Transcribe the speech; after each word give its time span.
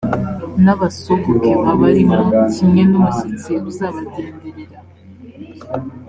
n’abasuhuke 0.63 1.51
babarimo, 1.63 2.21
kimwe 2.53 2.81
n’umushyitsi 2.89 3.51
uzabagenderera. 3.69 4.77